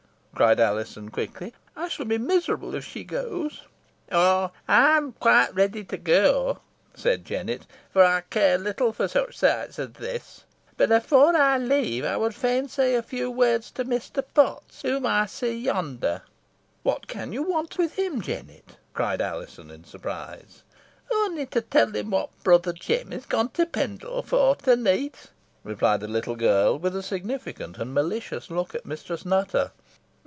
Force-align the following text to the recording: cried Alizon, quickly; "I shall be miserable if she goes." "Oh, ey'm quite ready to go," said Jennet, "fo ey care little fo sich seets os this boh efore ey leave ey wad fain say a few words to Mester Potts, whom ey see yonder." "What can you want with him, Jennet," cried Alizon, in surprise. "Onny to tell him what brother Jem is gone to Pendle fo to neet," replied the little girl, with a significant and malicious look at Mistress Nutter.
cried 0.33 0.59
Alizon, 0.61 1.09
quickly; 1.09 1.53
"I 1.75 1.87
shall 1.87 2.05
be 2.07 2.17
miserable 2.17 2.73
if 2.73 2.83
she 2.83 3.03
goes." 3.03 3.61
"Oh, 4.11 4.49
ey'm 4.67 5.11
quite 5.19 5.53
ready 5.53 5.83
to 5.83 5.97
go," 5.97 6.61
said 6.95 7.25
Jennet, 7.25 7.67
"fo 7.93 8.01
ey 8.01 8.23
care 8.27 8.57
little 8.57 8.91
fo 8.91 9.05
sich 9.05 9.37
seets 9.37 9.77
os 9.77 9.89
this 9.99 10.45
boh 10.79 10.85
efore 10.91 11.35
ey 11.35 11.59
leave 11.59 12.05
ey 12.05 12.15
wad 12.15 12.33
fain 12.33 12.67
say 12.67 12.95
a 12.95 13.03
few 13.03 13.29
words 13.29 13.69
to 13.71 13.83
Mester 13.83 14.23
Potts, 14.23 14.81
whom 14.81 15.05
ey 15.05 15.27
see 15.27 15.53
yonder." 15.59 16.23
"What 16.81 17.05
can 17.07 17.31
you 17.33 17.43
want 17.43 17.77
with 17.77 17.93
him, 17.99 18.19
Jennet," 18.19 18.77
cried 18.95 19.21
Alizon, 19.21 19.69
in 19.69 19.83
surprise. 19.83 20.63
"Onny 21.13 21.45
to 21.47 21.61
tell 21.61 21.91
him 21.95 22.09
what 22.09 22.29
brother 22.43 22.73
Jem 22.73 23.13
is 23.13 23.27
gone 23.27 23.49
to 23.49 23.67
Pendle 23.67 24.23
fo 24.23 24.55
to 24.55 24.75
neet," 24.75 25.29
replied 25.63 25.99
the 25.99 26.07
little 26.07 26.37
girl, 26.37 26.79
with 26.79 26.95
a 26.95 27.03
significant 27.03 27.77
and 27.77 27.93
malicious 27.93 28.49
look 28.49 28.73
at 28.73 28.87
Mistress 28.87 29.23
Nutter. 29.23 29.71